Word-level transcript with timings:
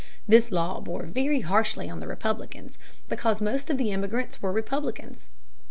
This 0.27 0.51
law 0.51 0.79
bore 0.81 1.03
very 1.03 1.41
harshly 1.41 1.87
on 1.87 1.99
the 1.99 2.07
Republicans, 2.07 2.79
because 3.07 3.39
most 3.39 3.69
of 3.69 3.77
the 3.77 3.91
immigrants 3.91 4.41
were 4.41 4.51
Republicans. 4.51 5.29